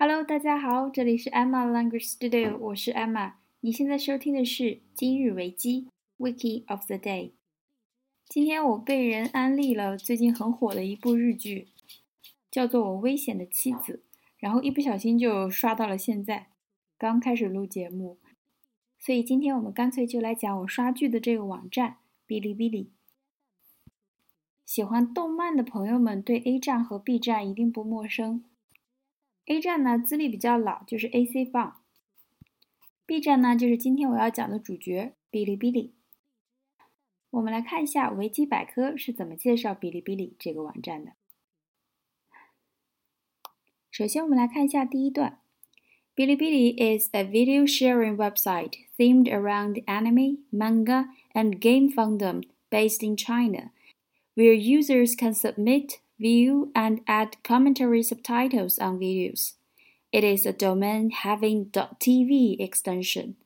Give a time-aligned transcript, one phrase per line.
[0.00, 3.32] Hello，大家好，这里是 Emma Language Studio，我是 Emma。
[3.58, 7.32] 你现在收听的是今日维基 Wiki of the Day。
[8.28, 11.66] 今天我被人安利了最近很火的一部日剧，
[12.48, 14.04] 叫做《我危险的妻子》，
[14.38, 16.46] 然后一不小心就刷到了现在。
[16.96, 18.18] 刚开始录节目，
[19.00, 22.92] 所以今天我们干脆就来讲我刷剧的这个网站哔哩哔哩。
[24.64, 28.44] 喜欢动漫的朋友们对 A 站和 B 站一定不陌生。
[29.47, 35.93] A 站呢资历比较老，就是 AC Fun；B 站呢就是今天我要讲的主角哔哩哔哩。
[37.31, 41.13] 我们来看一下维基百科是怎么介绍哔哩哔哩这个网站的。
[43.91, 45.39] 首先，我们来看一下第一段：
[46.15, 53.71] Bilibili is a video sharing website themed around anime, manga, and game fandom based in China,
[54.35, 59.52] where users can submit view, and add commentary subtitles on videos.
[60.12, 63.36] It is a domain having .tv extension.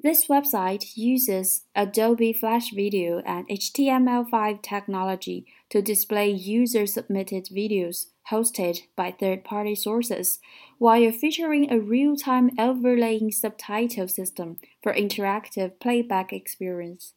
[0.00, 8.82] This website uses Adobe Flash Video and HTML5 technology to display user submitted videos hosted
[8.94, 10.38] by third party sources,
[10.78, 17.14] while featuring a real time overlaying subtitle system for interactive playback experience.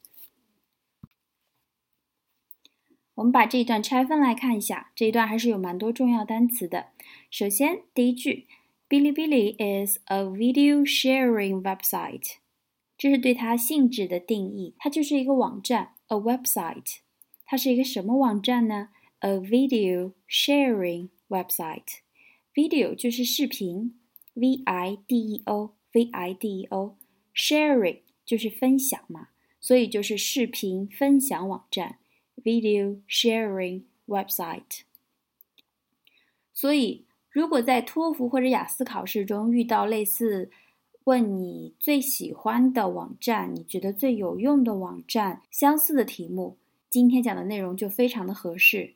[3.16, 6.88] 我们把这一段拆分来看一下，这一段还是有蛮多重要单词的。
[7.30, 8.48] 首先，第一句
[8.88, 12.36] ，Bilibili is a video sharing website，
[12.98, 17.00] 这是对它性质的定义，它就是一个网站，a website。
[17.46, 18.90] 它是一个什么网站呢
[19.20, 22.00] ？A video sharing website。
[22.54, 24.00] Video 就是视频
[24.34, 29.28] ，V I D E O，V I D E O，sharing 就是分享嘛，
[29.60, 31.98] 所以就是视频分享网站。
[32.44, 34.82] Video sharing website。
[36.54, 40.52] 所以，如果在托福或者雅思考试中遇到类似
[41.06, 46.58] 问你最喜欢的网站、你觉得最有用的网站相似的题目，
[46.90, 48.94] 今天讲的内容就非常的合适。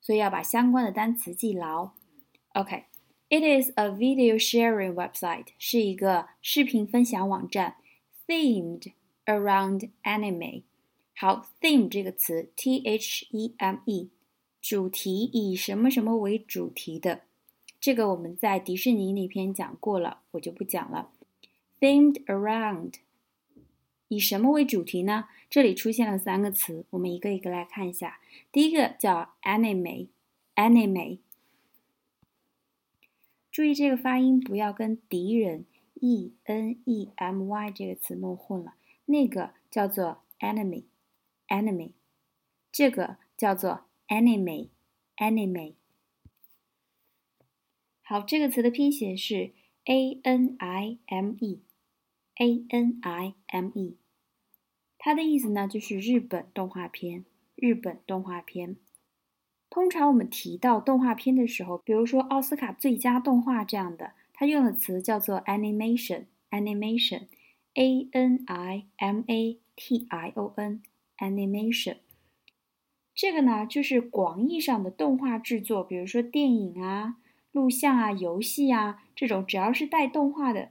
[0.00, 1.90] 所以要把相关的单词记牢。
[2.54, 7.76] OK，it is a video sharing website，是一个视频分享网站
[8.26, 8.92] ，themed
[9.26, 10.62] around anime。
[11.22, 14.08] 好，theme 这个词，t h e m e，
[14.62, 17.24] 主题以什么什么为主题的，
[17.78, 21.10] 这个我们在迪士尼那篇讲过了，我就不讲了。
[21.78, 22.94] themed around，
[24.08, 25.28] 以什么为主题呢？
[25.50, 28.18] 这里出现了三个词，我们一个一个来看一下。
[28.50, 31.18] 第一个叫 anime，anime，
[33.52, 35.66] 注意这个发音不要跟敌人
[36.00, 38.72] e n e m y 这个词弄混了，
[39.04, 40.84] 那个叫做 enemy。
[41.50, 41.92] enemy，
[42.72, 45.74] 这个叫做 anime，anime。
[48.02, 49.52] 好，这个词的拼写是
[49.84, 53.98] a n i m e，a n i m e。
[54.98, 57.24] 它的意思呢，就是日本动画片，
[57.54, 58.76] 日本动画片。
[59.68, 70.82] 通常我们提到动画片的时候，比如说奥斯卡最佳动画这样的，它用的词叫做 animation，animation，a n i m a t i o n。
[71.20, 71.98] Animation，
[73.14, 77.18] 这个呢就是广义上的动画制作，比如说电影啊、
[77.52, 80.70] 录像啊、游戏啊这种，只要是带动画的，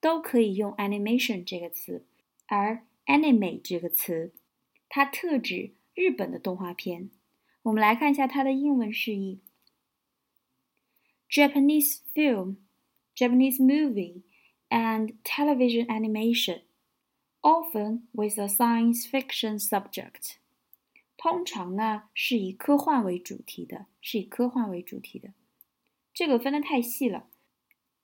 [0.00, 2.06] 都可以用 animation 这个词。
[2.46, 4.32] 而 anime 这个词，
[4.88, 7.10] 它特指日本的动画片。
[7.64, 9.40] 我们来看一下它的英文释义
[11.30, 12.56] ：Japanese film,
[13.14, 14.22] Japanese movie,
[14.70, 16.62] and television animation.
[17.40, 20.34] Often with a science fiction subject，
[21.16, 25.32] 通常呢是以科幻为主题的，是以科幻为主题的。
[26.12, 27.28] 这个分的太细了，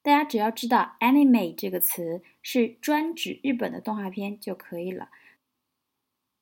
[0.03, 5.11] 大家只要知道 anime 这个词是专指日本的动画片就可以了。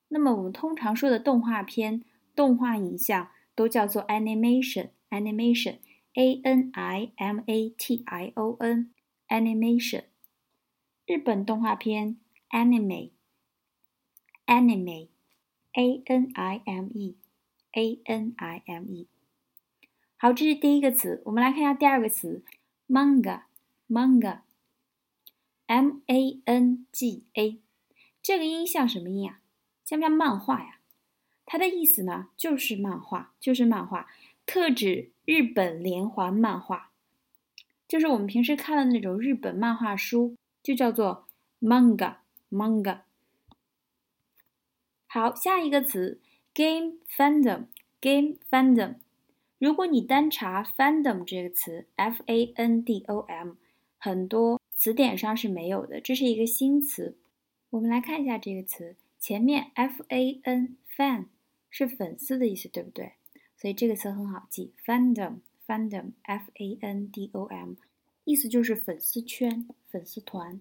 [0.08, 2.04] 那么我们通常说的动画片、
[2.36, 10.04] 动画影像都叫做 animation，animation，a n i m a t i o n，animation。
[11.06, 12.18] 日本动画片。
[12.52, 13.10] Anime,
[14.46, 15.08] anime,
[15.72, 17.16] a n i m e,
[17.72, 19.08] a n i m e。
[20.18, 21.22] 好，这是第一个词。
[21.24, 22.44] 我们来看一下第二个词
[22.86, 23.44] ，manga,
[23.88, 24.40] manga,
[25.66, 27.58] m a n g a。
[28.20, 29.40] 这个音像什么音啊？
[29.82, 30.80] 像不像漫画呀？
[31.46, 34.08] 它的意思呢，就是漫画，就是漫画，
[34.44, 36.90] 特指日本连环漫画，
[37.88, 41.26] 就是我们平时看的那种日本漫画书，就叫做
[41.58, 42.16] manga。
[42.52, 43.00] manga。
[45.06, 46.20] 好，下一个词
[46.54, 48.96] game fandom，game fandom。
[49.58, 53.54] 如果你单查 fandom 这个词，f a n d o m，
[53.96, 57.16] 很多词典上是没有的，这是一个新词。
[57.70, 61.26] 我们来看一下这个词，前面 f a n fan
[61.70, 63.12] 是粉丝的意思，对不对？
[63.56, 67.74] 所以这个词很好记，fandom fandom f a n d o m，
[68.24, 70.60] 意思就是粉丝圈、粉丝团。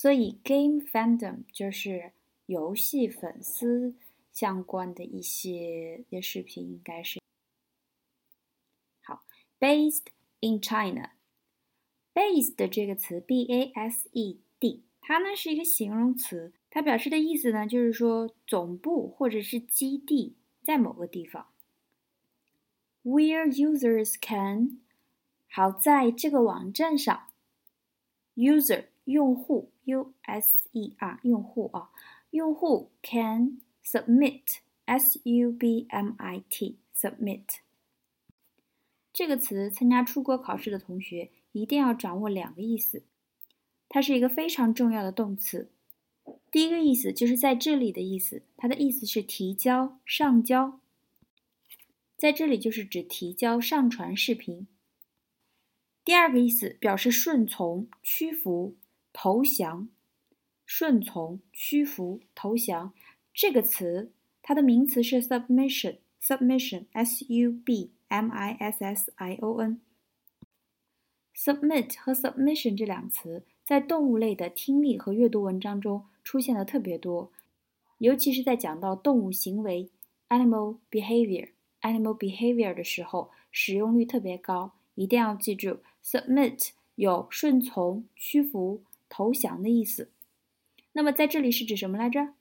[0.00, 2.12] 所以 game fandom 就是
[2.46, 3.96] 游戏粉丝
[4.30, 7.20] 相关的一些的视频，应该是。
[9.02, 9.24] 好
[9.58, 10.04] ，based
[10.38, 21.48] in China，based 这个词 b a s e d，它呢是一个形容词，它表示的意思呢就是说总部或者是基地在某个地方。
[23.02, 24.78] Where users can，
[25.48, 27.30] 好，在这个网站上
[28.36, 31.90] ，user 用户，u s e r 用户啊，
[32.30, 37.44] 用户 can submit s u b m i t submit
[39.12, 43.02] 这个词，参加出国考试的同学一定要掌握两个意思，
[43.88, 45.70] 它是一个非常重要的动词。
[46.50, 50.78] 第一个意思就是在这里的意思，它的意思是提交、上交。
[52.16, 54.66] 在这里就是指提交、上传视频。
[56.04, 58.76] 第二个意思表示顺从、屈服、
[59.20, 59.88] 投降。
[60.64, 62.94] 顺从、屈服、投降
[63.34, 69.80] 这个词，它的名词是 submission，submission，s u b m i s s i o n。
[71.34, 77.32] submit 和 submission 这两词在动物类的听力和阅读文章中出现的特别多，
[77.98, 79.90] 尤其是在讲到动物行为
[80.28, 81.48] （animal behavior）。
[81.80, 90.10] animal behavior 的时候，使用率特别高，一定要记住，submit 有顺从、屈服、投降的意思。
[90.92, 92.34] 那么在这里是指什么来着？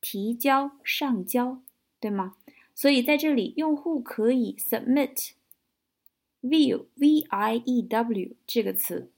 [0.00, 1.62] 提交、上交，
[1.98, 2.36] 对吗？
[2.74, 5.30] 所以在这里，用户可以 submit
[6.42, 9.10] view v i e w 这个词。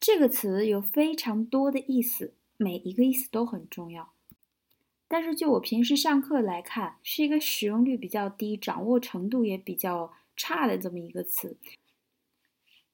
[0.00, 4.12] 这个词有非常多的意思，每一个意思都很重要。
[5.06, 11.58] 但是就我平时上课来看，是一个使用率比较低、掌握程度也比较差的这么一个词。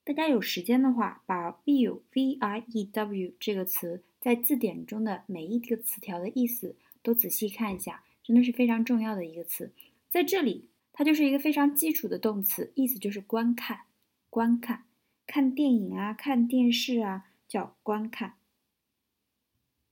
[0.07, 9.73] 大家有时间的话，把 view v i e w 这个词在字典中的每一个词条的意思都仔细看一下，真的是非常重要的一个词。
[10.09, 13.81] 在这里，它就是一个非常基础的动词，意思就是观看、
[14.29, 14.85] 观看、
[15.25, 18.35] 看电影啊、看电视啊，叫观看。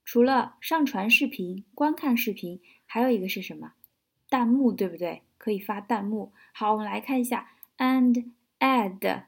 [0.06, 3.73] 除了上传视频、观看视频，还有一个是什么？
[4.29, 5.23] 弹幕，对不对？
[5.38, 6.31] 可以发弹幕。
[6.53, 9.25] 好，我们来看一下，and add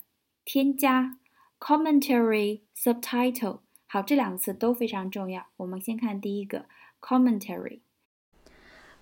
[0.49, 1.17] 添加
[1.59, 3.59] ，commentary subtitle。
[3.85, 5.47] 好，这两个词都非常重要。
[5.57, 6.67] 我们先看第一个
[7.01, 7.81] ，commentary。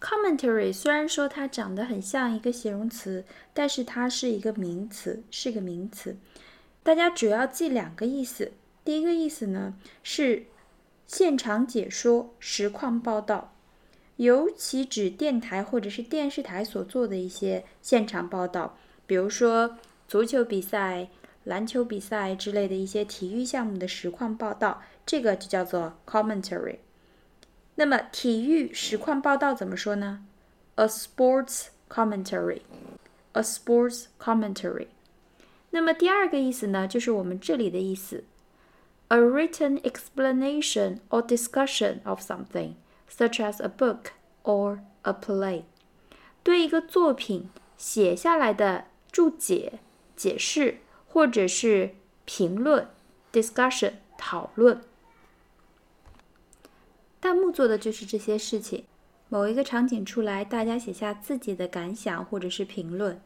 [0.02, 6.18] commentary 虽然说它长得很像一个形容词，但是它是一个名词，是个名词。
[6.82, 8.54] 大家主要记两个意思。
[8.84, 10.48] 第一个意思呢是。
[11.08, 13.54] 现场解说、实况报道，
[14.16, 18.76] 尤其指电台或者是电视台所做的一些现场报道，
[19.06, 19.78] 比如说
[20.08, 21.08] 足球比赛、
[21.45, 26.77] 篮球比赛之类的一些体育项目的实况报道，这个就叫做 commentary。
[27.77, 30.25] 那么体育实况报道怎么说呢？
[30.75, 34.89] A sports commentary。A sports commentary。
[35.71, 38.25] 那么第二个意思呢，就是我们这里的意思。
[39.09, 42.75] a written explanation or discussion of something,
[43.09, 44.13] such as a book
[44.45, 45.65] or a play，
[46.45, 49.81] 对一个作品写下来的注解、
[50.17, 50.79] 解释
[51.16, 51.96] 或者是
[52.26, 52.90] 评论
[53.32, 54.82] （discussion） 讨论。
[57.22, 58.84] 弹幕做的就是这些事情。
[59.30, 63.22] 某一个场景出来，大家写下自己的感想或者是评论。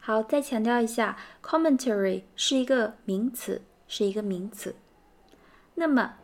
[0.00, 3.62] 好，再强调一下，commentary 是一个名词。
[3.86, 4.74] 是一个名词。
[5.76, 6.16] 那么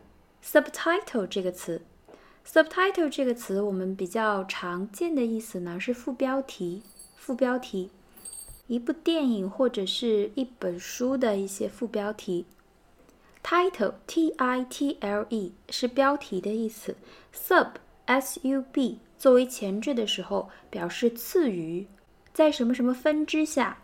[0.43, 1.81] ，subtitle 这个词
[2.45, 6.83] ，subtitle 这个词我们比较常见的意思呢是副标题。
[7.15, 7.89] 副标题，
[8.67, 12.45] 一部电影或者是一本书的一些副标题。
[13.43, 16.95] title，t i t l e 是标题的意思。
[17.31, 21.87] sub，s u b 作为前缀的时候，表示次于，
[22.33, 23.83] 在什么什么分支下。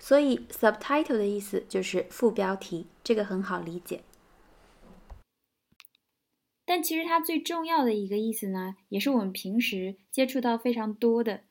[0.00, 4.02] 所以，subtitle 的意思就是副标题，这个很好理解。
[6.64, 11.42] 但其实它最重要的一个意思呢，也是我们平时接触到非常多的，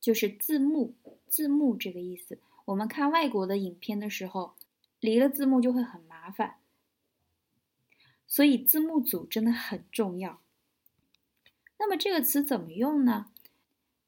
[0.00, 0.94] 就是字幕。
[1.36, 4.54] 字幕这个意思，我们看外国的影片的时候，
[5.00, 6.54] 离了字幕就会很麻烦。
[8.26, 10.40] 所以字幕组真的很重要。
[11.78, 13.26] 那么这个词怎么用呢？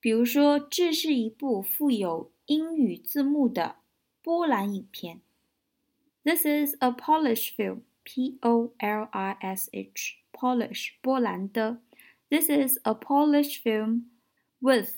[0.01, 3.77] 比如说，这是一部附有英语字幕的
[4.23, 5.21] 波兰影片。
[6.23, 7.83] This is a Polish film.
[8.05, 10.17] P O L I S H.
[10.33, 10.95] Polish.
[11.03, 11.83] 波兰的。
[12.31, 14.05] This is a Polish film
[14.61, 14.95] with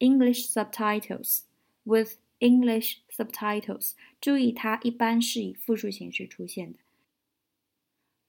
[0.00, 1.42] English subtitles.
[1.87, 3.93] With English subtitles.
[4.21, 6.79] 注意，它一般是以复数形式出现的。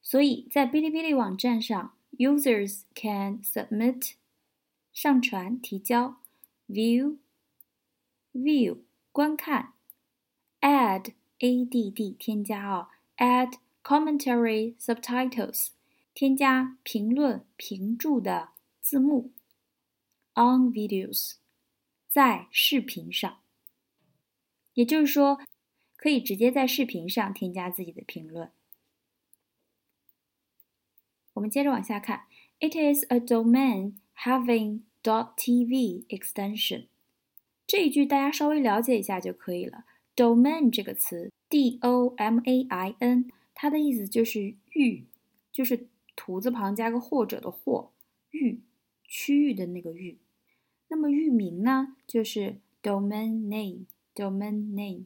[0.03, 4.13] 所以在哔哩哔哩网站上，users can submit
[4.93, 6.17] 上传、提交；
[6.69, 7.19] view
[8.33, 8.79] view
[9.13, 9.73] 观看；
[10.61, 15.69] add add 添加哦；add commentary subtitles
[16.13, 18.51] 添加评论评注的
[18.81, 19.31] 字幕；
[20.35, 21.37] on videos
[22.09, 23.38] 在视频上，
[24.80, 25.42] 也就是说，
[25.98, 28.50] 可以直接在视频上添加自己的评论。
[31.34, 32.28] 我们接着往下看
[32.62, 36.86] ，It is a domain having .tv extension。
[37.68, 39.84] 这一句大家稍微了解一下就可以了。
[40.16, 45.08] Domain 这个词，D-O-M-A-I-N，它的意思就是域，
[45.52, 47.92] 就是土字旁加个或者的或，
[48.32, 48.62] 域，
[49.04, 50.20] 区域的那个域。
[50.88, 53.86] 那么域名呢，就是 domain name
[54.20, 55.06] name，domain name。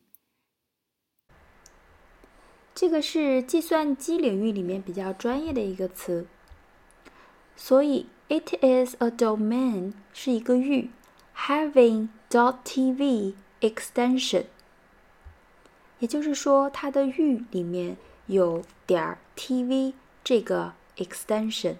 [2.73, 6.27] 这个是计算机领域里面比较专业的一个词，
[7.55, 10.89] 所以 it is a domain 是一个域
[11.35, 14.45] ，having dot tv extension，
[15.99, 19.93] 也就是说它的域里面有点 tv
[20.23, 21.75] 这个 extension。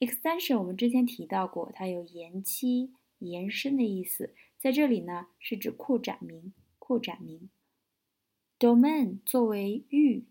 [0.00, 7.50] extension 我们之前提到过，它有延期、延伸的意思，在这里呢是指扩展名，扩展名。
[8.58, 10.24] domain 作为域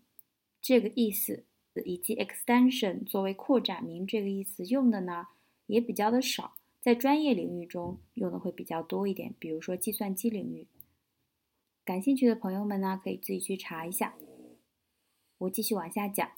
[0.60, 1.44] 这个意思，
[1.84, 5.28] 以及 extension 作为扩展名这个意思用的呢，
[5.66, 10.66] 也比较的少，在专业领域中用的会比较多一点，比如说计算机领域。
[11.84, 14.16] 感兴趣的朋友们呢，可以自己去查一下。
[15.38, 16.28] 我继续往下讲。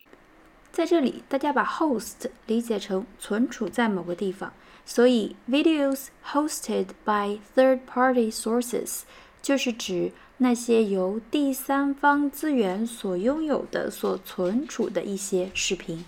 [0.71, 4.53] 在这里，大家把 host 理解成存储在某个地方，
[4.85, 9.03] 所以 videos hosted by third-party sources
[9.42, 10.12] 就是指。
[10.42, 16.06] 那些由第三方资源所拥有的、所存储的一些视频。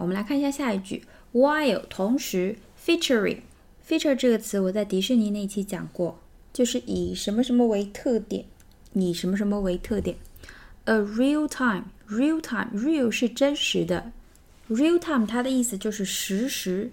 [0.00, 6.18] 我们来看一下下一句，while 同时 featuring，feature 这个词我在迪士尼那期讲过，
[6.52, 8.46] 就是以什么什么为特点，
[8.94, 10.16] 以什么什么为特点。
[10.86, 14.10] A real time，real time，real 是真实的
[14.68, 16.90] ，real time 它的意思就是实时。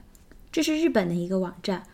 [0.51, 1.87] 这是日本的一个网站。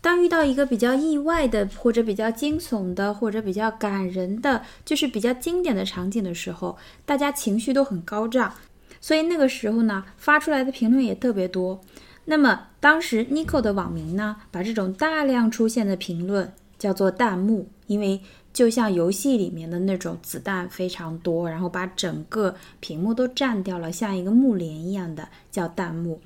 [0.00, 8.54] 当遇到一个比较意外的，或者比较惊悚的，或者比较感人的，就是比较经典的场景的时候，大家情绪都很高涨，
[9.02, 11.78] 所以那个时候呢，发出来的评论也特别多。
[12.24, 26.20] 那么当时 Nico 的网民呢，把这种大量出现的评论叫做弹幕，因为就像游戏里面的那种子弹非常多，然后把整个屏幕都占掉了，像一个幕帘一样的叫弹幕。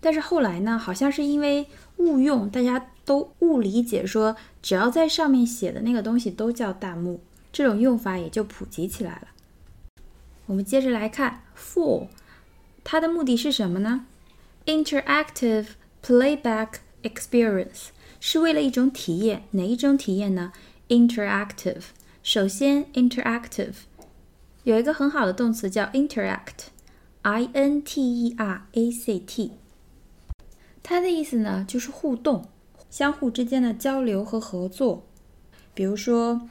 [0.00, 1.66] 但是后来呢，好像是因为
[1.98, 7.20] 误用，大家都误理解说，只要在上面写的那个东西都叫弹幕，
[7.52, 9.28] 这种用法也就普及起来了。
[10.46, 12.08] 我们接着来看 for，
[12.82, 14.06] 它的目的是什么呢
[14.66, 15.66] ？Interactive
[16.02, 16.68] playback
[17.02, 20.52] experience 是为了一种体验，哪一种体验呢
[20.89, 21.83] ？Interactive。
[22.23, 23.73] 首先，interactive
[24.63, 29.51] 有一个很好的动词叫 interact，I N T E R A C T，
[30.81, 32.49] 它的意思呢就是互动，
[32.89, 35.05] 相互之间的交流和合作。
[35.75, 36.49] 比如说，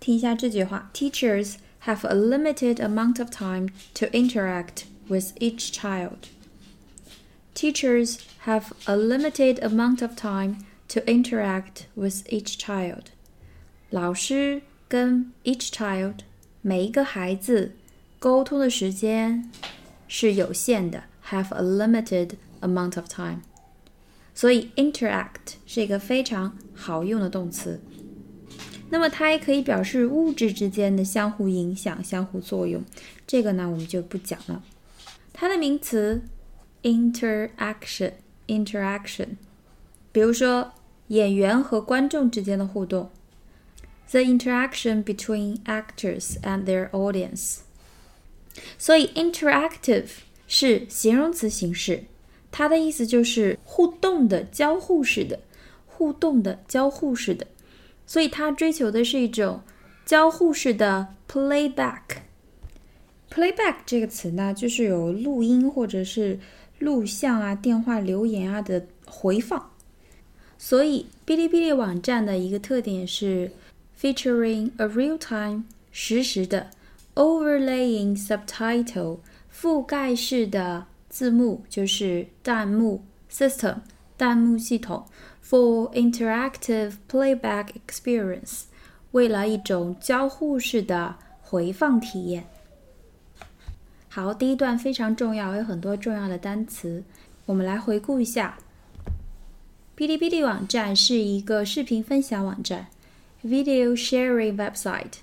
[0.00, 6.28] 听一下这句话：Teachers have a limited amount of time to interact with each child.
[7.54, 10.56] Teachers have a limited amount of time
[10.88, 13.12] to interact with each child.
[13.89, 16.15] 老师跟 each child
[16.61, 17.71] 每一个孩子
[18.19, 19.49] 沟通的时间
[20.09, 23.41] 是有限的，have a limited amount of time。
[24.35, 27.79] 所以 interact 是一个非常好用的动词。
[28.89, 32.83] 那么它也可以表示物质之间的相互影响、相互作用。
[33.25, 34.61] 这个呢，我们就不讲了。
[35.31, 36.21] 它的名词
[36.83, 38.11] interaction
[38.47, 39.27] interaction，
[40.11, 40.73] 比如说
[41.07, 43.09] 演员和观众之间的互动
[44.11, 47.57] ，the interaction between actors and their audience。
[48.77, 50.07] 所以 interactive
[50.47, 52.05] 是形容词形式，
[52.51, 55.39] 它的意思就是互动的、交互式的、
[55.85, 57.45] 互动的、交互式的。
[58.05, 59.61] 所以它追求的是一种
[60.05, 62.01] 交互式的 playback。
[63.29, 66.39] playback 这个词呢，就是有录音或者是
[66.79, 69.71] 录像啊、电话留言啊的回放，
[70.57, 73.51] 所以哔哩哔哩网站的一个特点是
[73.99, 76.69] featuring a real-time 实时的
[77.15, 79.19] overlaying subtitle
[79.51, 83.77] 覆盖式的字幕，就是弹幕 system
[84.15, 85.05] 弹幕系统
[85.43, 88.63] for interactive playback experience
[89.11, 92.45] 为了一种交互式的回放体验。
[94.09, 97.03] 好，第一段非常重要，有很多重要的单词。
[97.45, 98.57] 我们来回顾一下。
[99.95, 102.87] 哔哩哔哩网站是一个视频分享网站
[103.46, 105.14] ，video sharing website。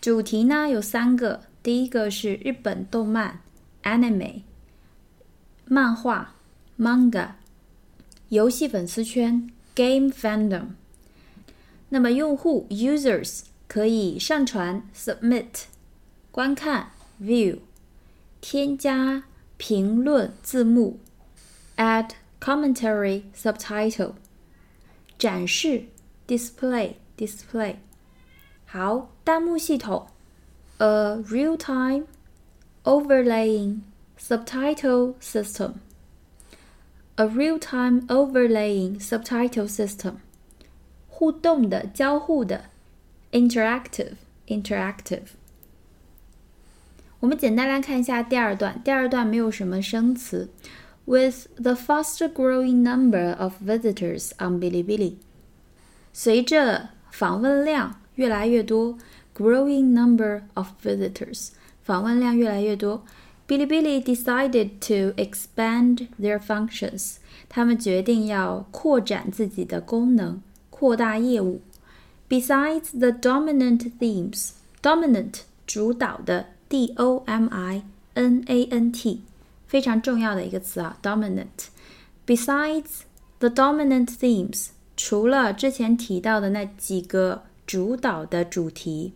[0.00, 3.40] 主题呢有三个，第一个是日本动漫
[3.82, 4.42] （anime）、
[5.64, 6.34] 漫画
[6.78, 7.30] （manga）、
[8.28, 10.68] 游戏粉丝圈 （game fandom）。
[11.88, 15.64] 那么用户 （users） 可以上传 （submit）、
[16.30, 16.90] 观看。
[17.18, 17.60] View，
[18.42, 19.24] 添加
[19.56, 20.98] 评论字幕，
[21.78, 24.12] Add commentary subtitle，
[25.18, 25.84] 展示
[26.30, 27.76] Display Display，
[28.66, 30.08] 好，弹幕系统，
[30.78, 32.04] A real-time
[32.84, 33.80] overlaying
[34.18, 40.16] subtitle system，A real-time overlaying subtitle system，
[41.08, 42.66] 互动的、交互的，
[43.32, 45.22] Interactive Interactive。
[47.20, 48.82] 我们简单来看一下第二段。
[48.84, 50.50] 第二段没有什么生词。
[51.06, 55.16] With the faster growing number of visitors on Bilibili，
[56.12, 58.96] 随着访问量越来越多，
[59.36, 61.50] growing number of visitors，
[61.82, 63.04] 访问量越来越多，
[63.46, 67.16] Bilibili decided to expand their functions。
[67.48, 71.60] 他们决定要扩展自己的功能，扩大业务。
[72.28, 76.46] Besides the dominant themes，dominant 主导的。
[76.68, 77.84] D O M I
[78.14, 79.20] N A N T，
[79.68, 83.02] 非常重要的一个词啊，dominant。Besides
[83.38, 89.12] the dominant themes， 除了之前提到的那几个主导的主题，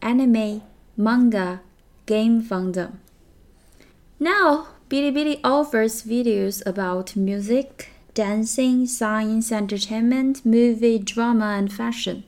[0.00, 12.22] anime、manga、game fandom。Now, Bilibili offers videos about music, dancing, science, entertainment, movie, drama, and fashion。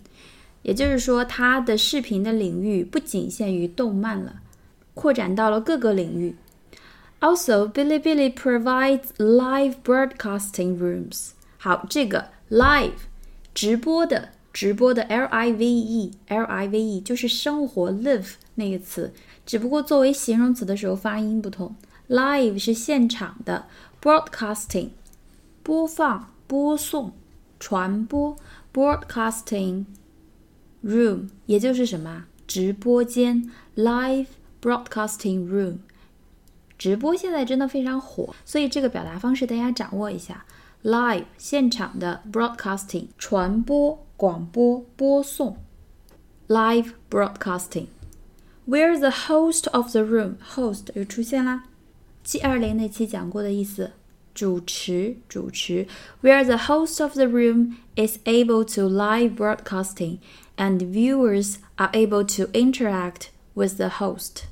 [0.62, 4.40] 也就是说，它的视频的领域不仅限于动漫了。
[4.94, 6.37] 扩展到了各个领域。
[7.20, 11.33] Also, Bilibili provides live broadcasting rooms.
[11.59, 12.91] 好，这个 live
[13.53, 19.13] 直播的直播的 L I V E L I V E 就是生活 live 那个词，
[19.45, 21.73] 只不过作为形容词的时候发音不同。
[22.09, 23.67] Live 是现场的
[24.01, 24.89] ，broadcasting
[25.63, 27.13] 播放、播送、
[27.57, 28.35] 传播
[28.73, 29.85] ，broadcasting
[30.83, 34.27] room 也就是什么直播间，live
[34.61, 35.77] broadcasting room。
[36.77, 40.45] 直播现在真的非常火，所以这个表达方式大家掌握一下。
[40.83, 45.57] Live 现场的 broadcasting 传播、广播、播送，
[46.48, 51.64] live broadcasting。We're the host of the room。host 又出现啦，
[52.22, 53.92] G 二零那期讲过的意思，
[54.35, 55.87] 主持、主持。
[56.22, 60.18] We're the host of the room is able to live broadcasting,
[60.57, 64.44] and viewers are able to interact with the host.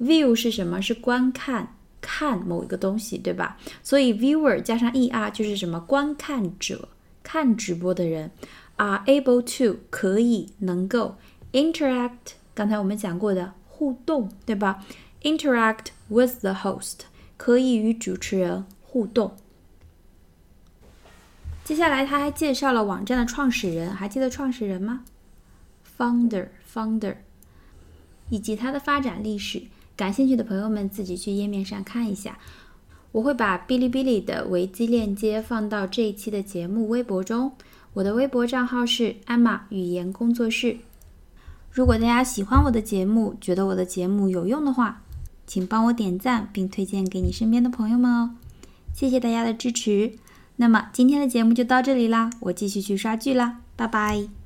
[0.00, 0.80] View 是什么？
[0.82, 1.76] 是观看。
[2.01, 3.57] 看某一个东西，对吧？
[3.83, 5.79] 所以 viewer 加上 er 就是什么？
[5.81, 6.89] 观看者，
[7.23, 8.31] 看直播的人
[8.77, 11.15] ，are able to 可以能够
[11.51, 12.33] interact。
[12.53, 14.85] 刚才我们讲过的互动，对吧
[15.23, 16.99] ？interact with the host
[17.37, 19.35] 可以与主持人互动。
[21.63, 25.03] 接下来他还介绍了网站的创始人，还记得创始人吗
[25.97, 27.17] ？Founder，Founder，
[28.29, 29.63] 以及它的发展历史。
[29.99, 32.39] 感兴趣的朋友们自己去页面上看一下，
[33.11, 37.51] 我会把哔哩哔哩的维基链接放到这一期的节目微博中。
[37.95, 40.77] 我的微博账号是艾玛语言工作室。
[41.69, 45.01] 如果大家喜欢我的节目，觉得我的节目有用的话，
[45.45, 48.35] 请帮我点赞并推荐给你身边的朋友们哦。
[48.93, 50.13] 谢谢大家的支持。
[50.55, 54.38] 那么今天的节目就到这里啦，我继续去刷剧啦，拜拜。